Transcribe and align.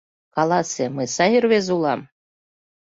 Каласе: 0.35 0.85
мый 0.95 1.07
сай 1.15 1.31
рвезе 1.43 1.71
улам? 1.77 2.01